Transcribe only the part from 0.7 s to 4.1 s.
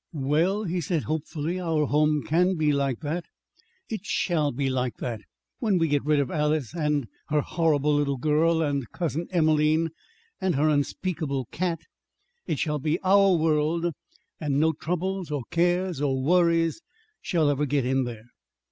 said hopefully, "our home can be like that. It